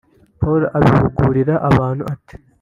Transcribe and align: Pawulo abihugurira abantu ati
Pawulo 0.39 0.65
abihugurira 0.77 1.53
abantu 1.69 2.03
ati 2.13 2.35